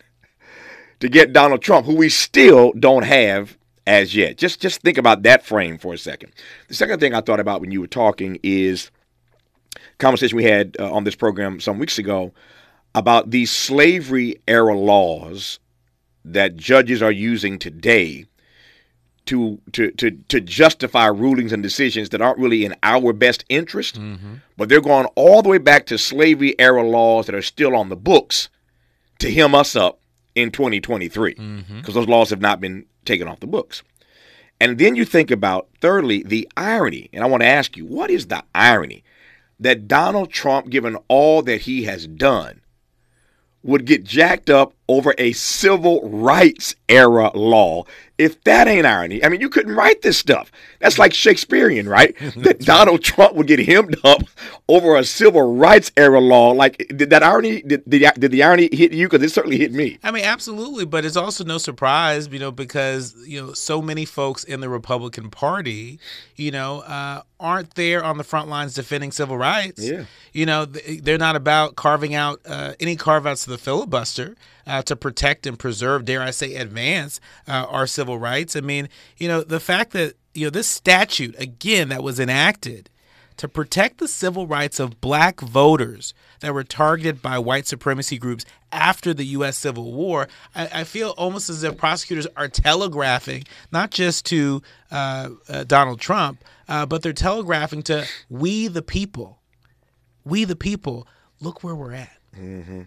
[1.00, 4.38] to get Donald Trump, who we still don't have as yet.
[4.38, 6.32] Just just think about that frame for a second.
[6.68, 8.90] The second thing I thought about when you were talking is
[9.98, 12.32] conversation we had uh, on this program some weeks ago
[12.94, 15.58] about these slavery era laws
[16.24, 18.26] that judges are using today
[19.26, 23.98] to to to to justify rulings and decisions that aren't really in our best interest,
[24.00, 24.34] mm-hmm.
[24.56, 27.88] but they're going all the way back to slavery era laws that are still on
[27.88, 28.48] the books
[29.18, 30.00] to hem us up
[30.34, 31.92] in 2023 because mm-hmm.
[31.92, 33.82] those laws have not been taken off the books.
[34.60, 38.10] And then you think about thirdly the irony, and I want to ask you, what
[38.10, 39.02] is the irony
[39.58, 42.60] that Donald Trump, given all that he has done,
[43.62, 47.84] would get jacked up over a civil rights era law.
[48.18, 50.52] If that ain't irony, I mean, you couldn't write this stuff.
[50.80, 52.14] That's like Shakespearean, right?
[52.36, 54.22] that Donald Trump would get hemmed up
[54.68, 56.50] over a civil rights era law.
[56.50, 59.08] Like, did that irony, did, did, did the irony hit you?
[59.08, 59.98] Because it certainly hit me.
[60.04, 60.84] I mean, absolutely.
[60.84, 64.68] But it's also no surprise, you know, because, you know, so many folks in the
[64.68, 65.98] Republican Party,
[66.36, 69.82] you know, uh, aren't there on the front lines defending civil rights.
[69.82, 70.04] Yeah.
[70.32, 74.82] You know, they're not about carving out uh, any carve outs to the filibuster uh,
[74.82, 78.56] to protect and preserve, dare I say, advance uh, our civil rights.
[78.56, 82.88] I mean, you know, the fact that, you know, this statute, again, that was enacted
[83.36, 88.44] to protect the civil rights of black voters that were targeted by white supremacy groups
[88.70, 89.58] after the U.S.
[89.58, 95.30] Civil War, I, I feel almost as if prosecutors are telegraphing, not just to uh,
[95.48, 99.40] uh, Donald Trump, uh, but they're telegraphing to we the people.
[100.24, 101.06] We the people,
[101.40, 102.16] look where we're at.
[102.38, 102.82] Mm-hmm.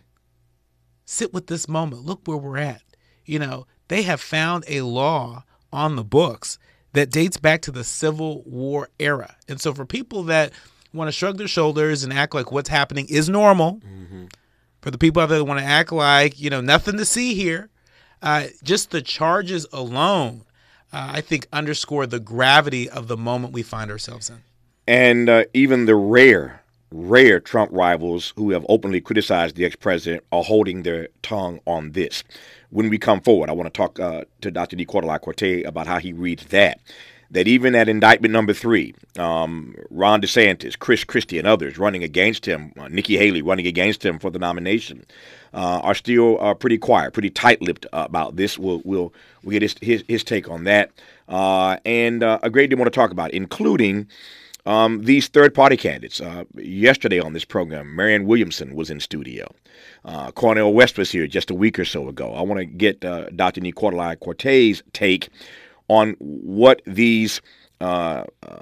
[1.06, 2.04] Sit with this moment.
[2.04, 2.82] Look where we're at.
[3.26, 6.58] You know, they have found a law on the books
[6.94, 9.36] that dates back to the Civil War era.
[9.48, 10.52] And so for people that
[10.94, 14.26] want to shrug their shoulders and act like what's happening is normal, mm-hmm.
[14.82, 17.36] for the people out there that want to act like, you know, nothing to see
[17.36, 17.70] here,
[18.22, 20.44] uh, just the charges alone,
[20.94, 24.44] uh, I think underscore the gravity of the moment we find ourselves in.
[24.88, 26.62] And uh, even the rare,
[26.92, 31.92] rare Trump rivals who have openly criticized the ex president are holding their tongue on
[31.92, 32.24] this
[32.70, 33.50] when we come forward.
[33.50, 34.76] I want to talk uh, to Dr.
[34.76, 36.80] Nii Quartelai Quartey about how he reads that.
[37.32, 42.46] That even at indictment number three, um, Ron DeSantis, Chris Christie, and others running against
[42.46, 45.06] him, uh, Nikki Haley running against him for the nomination,
[45.54, 48.60] uh, are still uh, pretty quiet, pretty tight-lipped about this.
[48.60, 49.12] We'll we'll,
[49.44, 50.92] we'll get his, his, his take on that,
[51.28, 54.08] uh, and uh, a great deal more to talk about, including.
[54.66, 56.20] Um, these third party candidates.
[56.20, 59.48] Uh, yesterday on this program, Marianne Williamson was in studio.
[60.04, 62.34] Uh, Cornel West was here just a week or so ago.
[62.34, 63.62] I want to get uh, Dr.
[63.62, 65.30] Nii Quartelai Quartey's take
[65.88, 67.42] on what these
[67.82, 68.62] uh, uh,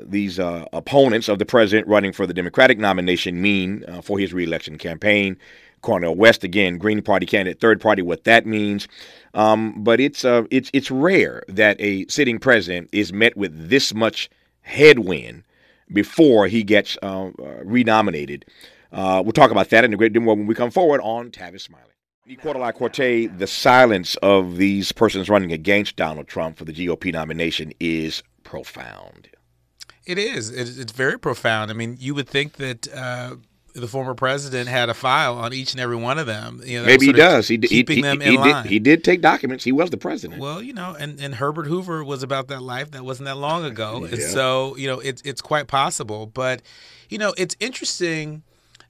[0.00, 4.78] these uh, opponents of the president running for the Democratic nomination mean for his reelection
[4.78, 5.36] campaign.
[5.80, 8.88] Cornel West again, Green Party candidate, third party, what that means.
[9.34, 14.30] Um, but it's it's it's rare that a sitting president is met with this much
[14.68, 15.44] headwind
[15.92, 17.30] before he gets uh, uh,
[17.64, 18.44] renominated.
[18.92, 21.30] Uh, we'll talk about that in a great deal more when we come forward on
[21.30, 21.84] Tavis Smiley.
[22.28, 27.12] Nii Quartelai Quartey, the silence of these persons running against Donald Trump for the GOP
[27.12, 29.30] nomination is profound.
[30.04, 30.50] It is.
[30.50, 31.70] It's very profound.
[31.70, 33.36] I mean, you would think that uh,
[33.74, 36.60] the former president had a file on each and every one of them.
[36.64, 37.48] You know, Maybe he does.
[37.48, 38.62] He, keeping he, them he, in he line.
[38.62, 39.64] Did, he did take documents.
[39.64, 40.40] He was the president.
[40.40, 42.90] Well, you know, and, and Herbert Hoover was about that life.
[42.92, 43.88] That wasn't that long ago.
[44.08, 44.14] Yeah.
[44.14, 46.26] And so, you know, it's it's quite possible.
[46.26, 46.62] But,
[47.08, 48.42] you know, it's interesting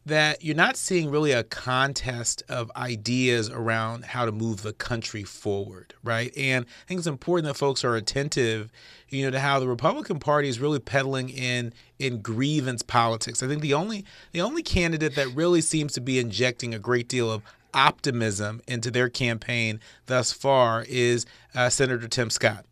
[0.08, 5.22] that you're not seeing really a contest of ideas around how to move the country
[5.22, 6.32] forward, right?
[6.36, 8.70] And I think it's important that folks are attentive,
[9.08, 13.42] you know, to how the Republican Party is really peddling in in grievance politics.
[13.42, 17.08] I think the only the only candidate that really seems to be injecting a great
[17.08, 17.42] deal of
[17.74, 22.64] optimism into their campaign thus far is uh, Senator Tim Scott.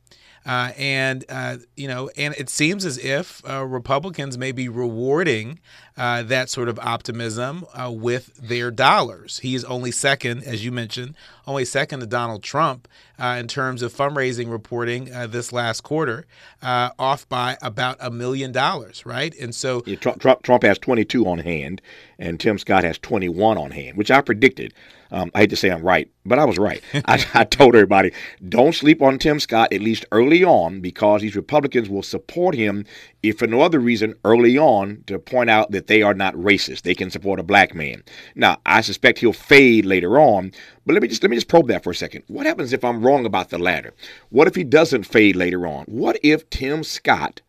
[0.46, 5.58] Uh, and uh, you know, and it seems as if uh, Republicans may be rewarding
[5.96, 9.40] uh, that sort of optimism uh, with their dollars.
[9.40, 12.86] He is only second, as you mentioned, only second to Donald Trump
[13.18, 16.26] uh, in terms of fundraising reporting this last quarter,
[16.62, 19.34] off by about a million dollars, right?
[19.38, 21.80] And so yeah, Trump, Trump, Trump has 22 on hand,
[22.18, 24.72] and Tim Scott has 21 on hand, which I predicted.
[25.10, 26.82] Um, I hate to say I'm right, but I was right.
[27.06, 28.12] I, I, told everybody
[28.48, 32.84] don't sleep on Tim Scott at least early on because these Republicans will support him,
[33.22, 36.82] if for no other reason, early on to point out that they are not racist.
[36.82, 38.02] They can support a black man.
[38.34, 40.52] Now, I suspect he'll fade later on,
[40.86, 42.24] but let me just let me just probe that for a second.
[42.28, 43.92] What happens if I'm wrong about the latter?
[44.30, 45.84] What if he doesn't fade later on?
[45.86, 47.42] What if Tim Scott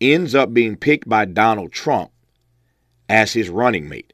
[0.00, 2.10] ends up being picked by Donald Trump
[3.08, 4.12] as his running mate?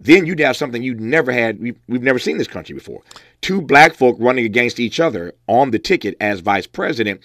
[0.00, 1.60] then you'd have something you'd never had.
[1.60, 3.02] We've, we've never seen this country before.
[3.40, 7.20] Two black folk running against each other on the ticket as vice president.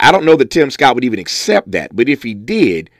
[0.00, 2.90] I don't know that Tim Scott would even accept that, but if he did,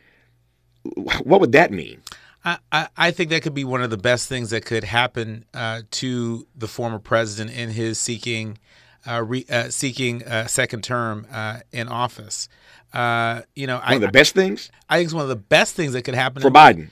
[1.23, 2.02] what would that mean?
[2.45, 5.83] I, I think that could be one of the best things that could happen uh,
[5.93, 8.59] to the former president in his seeking
[9.07, 12.49] uh, re, uh, seeking a second term uh, in office.
[12.93, 14.71] Uh, you know, one I, of the best things.
[14.89, 16.91] I think it's one of the best things that could happen for Biden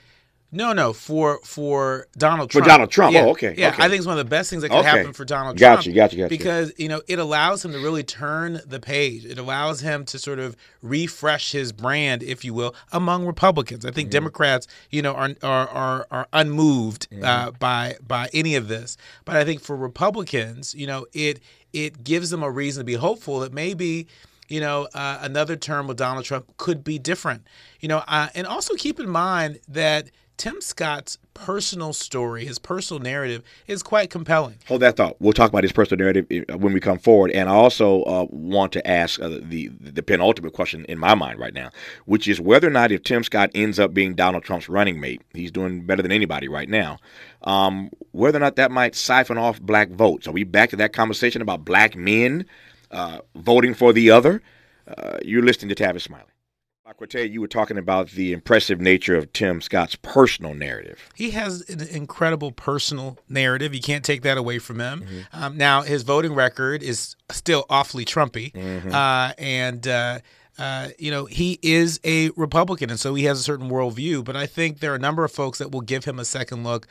[0.53, 2.65] No, no, for for Donald Trump.
[2.65, 3.15] For Donald Trump.
[3.15, 3.85] Yeah, Oh, okay, Yeah, okay.
[3.85, 4.89] I think it's one of the best things that could Okay.
[4.89, 5.95] happen for Donald Gotcha, Trump.
[5.95, 6.29] gotcha, gotcha.
[6.29, 9.25] Because you know it allows him to really turn the page.
[9.25, 13.85] It allows him to sort of refresh his brand, if you will, among Republicans.
[13.87, 14.13] I think Mm-hmm.
[14.13, 17.25] Democrats, you know, are are are, are unmoved Mm-hmm.
[17.25, 18.97] uh, by by any of this.
[19.25, 21.41] But I think for Republicans, you know, it
[21.73, 24.09] it gives them a reason to be hopeful that maybe
[24.49, 27.45] you know, uh, another term with Donald Trump could be different.
[27.79, 32.99] You know, uh, and also keep in mind that Tim Scott's personal story, his personal
[32.99, 34.57] narrative, is quite compelling.
[34.69, 35.17] Hold that thought.
[35.21, 37.31] We'll talk about his personal narrative uh, when we come forward.
[37.33, 41.39] And I also uh, want to ask uh, the the penultimate question in my mind
[41.39, 41.69] right now,
[42.07, 45.21] which is whether or not if Tim Scott ends up being Donald Trump's running mate,
[45.35, 46.97] he's doing better than anybody right now.
[47.43, 50.27] Um, whether or not that might siphon off black votes.
[50.27, 52.47] Are we back to that conversation about black men
[52.91, 54.41] uh, voting for the other?
[54.89, 56.30] Uh, you're listening to Tavis Smiley.
[56.91, 61.09] Aquate, you were talking about the impressive nature of Tim Scott's personal narrative.
[61.15, 63.75] He has an incredible personal narrative.
[63.75, 65.05] You can't take that away from him.
[65.33, 68.55] Um, now, his voting record is still awfully Trumpy,
[68.93, 69.87] uh, and.
[69.87, 70.19] Uh,
[70.61, 74.23] uh, you know, he is a Republican, and so he has a certain worldview.
[74.23, 76.65] But I think there are a number of folks that will give him a second
[76.65, 76.87] look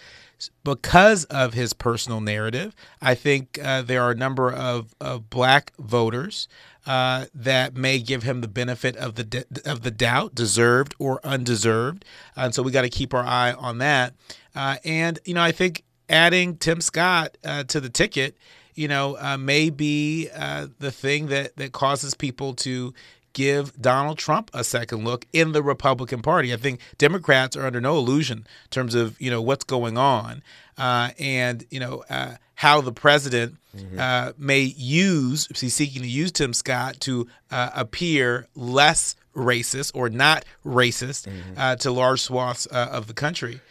[0.64, 2.76] because of his personal narrative.
[3.00, 6.48] I think uh, there are a number of, of black voters
[6.88, 11.20] uh, that may give him the benefit of the de- of the doubt, deserved or
[11.24, 12.06] undeserved.
[12.36, 14.16] and so we got to keep our eye on that.
[14.56, 18.36] Uh, and you know, I think adding Tim Scott uh, to the ticket,
[18.74, 22.96] you know, uh, may be uh, the thing that that causes people to
[23.40, 26.54] give Donald Trump a second look in the Republican Party.
[26.54, 30.44] I think Democrats are under no illusion in terms of you know what's going on
[30.78, 33.56] uh, and you know uh, how the president
[33.98, 40.10] uh, may use he's seeking to use Tim Scott to uh, appear less racist or
[40.10, 43.62] not racist uh, to large swaths uh, of the country.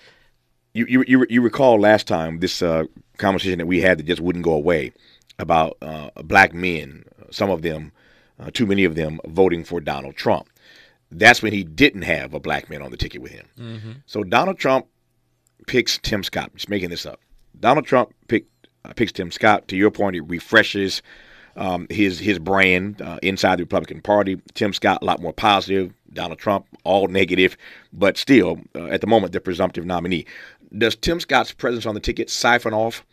[0.72, 2.84] you you you, you recall last time this uh,
[3.18, 4.92] conversation that we had that just wouldn't go away
[5.38, 7.92] about uh, black men, some of them,
[8.38, 10.48] uh, too many of them, voting for Donald Trump.
[11.10, 13.46] That's when he didn't have a black man on the ticket with him.
[14.06, 14.86] So Donald Trump
[15.66, 16.50] picks Tim Scott.
[16.54, 17.20] Just making this up.
[17.58, 19.68] Donald Trump picked uh, picks Tim Scott.
[19.68, 21.02] To your point, it refreshes
[21.56, 24.40] um, his his brand uh, inside the Republican Party.
[24.54, 25.92] Tim Scott a lot more positive.
[26.12, 27.56] Donald Trump all negative,
[27.92, 30.26] but still uh, at the moment the presumptive nominee.
[30.76, 33.04] Does Tim Scott's presence on the ticket siphon off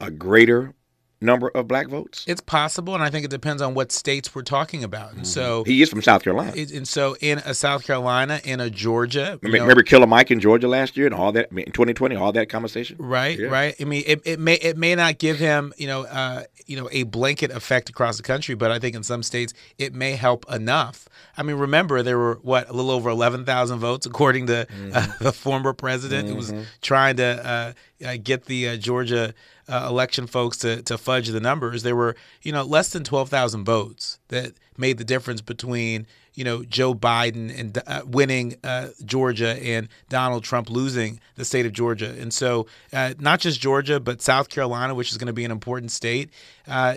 [0.00, 0.74] a greater
[1.20, 2.24] number of black votes?
[2.26, 5.12] It's possible, and I think it depends on what states we're talking about.
[5.14, 6.52] And so, He is from South Carolina.
[6.54, 10.06] it, and so in a South Carolina, in a Georgia, you Remember, know- remember Killer
[10.06, 11.48] Mike in Georgia last year and all that.
[11.50, 12.96] I mean, in 2020, all that conversation.
[12.98, 13.48] Right, Yeah.
[13.48, 13.74] right.
[13.80, 16.88] I mean, it, it may it may not give him you know uh, you know
[16.92, 20.50] a blanket effect across the country, but I think in some states it may help
[20.50, 21.08] enough.
[21.36, 25.06] I mean, remember there were what a little over eleven thousand votes according to uh,
[25.20, 26.52] the former president who was
[26.82, 27.72] trying to uh,
[28.04, 29.34] uh, get the uh, Georgia
[29.68, 31.82] uh, election folks to to fudge the numbers.
[31.82, 36.44] There were you know less than twelve thousand votes that made the difference between you
[36.44, 41.72] know Joe Biden and uh, winning uh, Georgia and Donald Trump losing the state of
[41.72, 45.44] Georgia, and so uh, not just Georgia but South Carolina, which is going to be
[45.44, 46.30] an important state.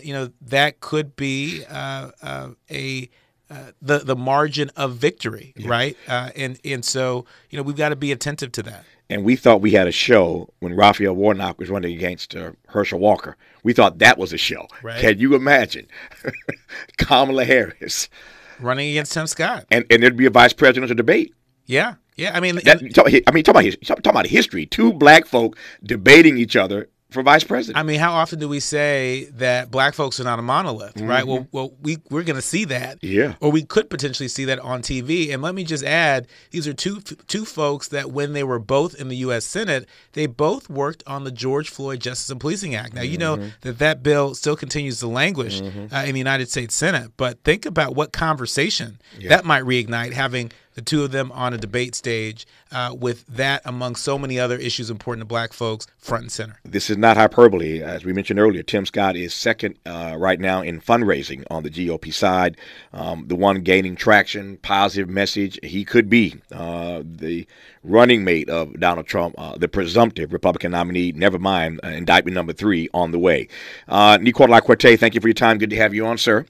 [0.04, 3.10] You know that could be a
[3.54, 5.95] uh, the the margin of victory, right?
[6.08, 8.84] Uh, and and so you know we've got to be attentive to that.
[9.10, 12.99] And we thought we had a show when Raphael Warnock was running against uh, Herschel
[12.99, 13.36] Walker.
[13.64, 14.66] We thought that was a show.
[14.82, 14.99] Right.
[14.99, 15.88] Can you imagine?
[16.97, 18.10] Kamala Harris.
[18.60, 21.34] Running against Tim Scott, And, and there'd be a vice presidential debate.
[21.66, 22.32] yeah, yeah.
[22.36, 24.66] I mean, That, talk- I mean, talk about, talk about history.
[24.66, 27.78] Two black folk debating each other for vice president.
[27.78, 31.26] I mean, how often do we say that black folks are not a monolith, right?
[31.26, 33.16] Well, well, we we're going to see that, Mm-hmm.
[33.16, 33.36] Yeah.
[33.39, 35.34] or we could potentially see that on TV.
[35.34, 38.95] And let me just add, these are two two folks that when they were both
[38.95, 39.45] in the U.S.
[39.45, 42.93] Senate, they both worked on the George Floyd Justice and Policing Act.
[42.93, 43.47] Now, you know Mm-hmm.
[43.61, 47.66] that that bill still continues to languish uh, in the United States Senate, but think
[47.66, 52.46] about what conversation that might reignite having the two of them on a debate stage
[52.72, 56.60] uh, with that among so many other issues important to black folks front and center.
[56.66, 57.82] this is not hyperbole.
[57.82, 61.70] As we mentioned earlier, Tim Scott is second uh, right now in fundraising on the
[61.70, 62.58] GOP side.
[62.94, 65.60] Um, the one gaining traction, positive message.
[65.64, 67.48] He could be uh, the
[67.84, 71.12] running mate of Donald Trump, uh, the presumptive Republican nominee.
[71.12, 73.48] Never mind, uh, indictment number three on the way.
[73.88, 75.58] Uh, Nii Quartelai Quartey, thank you for your time.
[75.58, 76.46] Good to have you on, sir.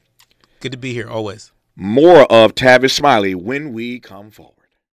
[0.60, 1.52] Good to be here always.
[1.76, 4.63] More of Tavis Smiley when we come forward.